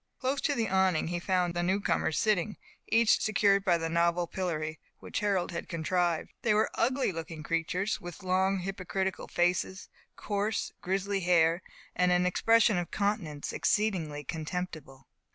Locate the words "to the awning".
0.41-1.09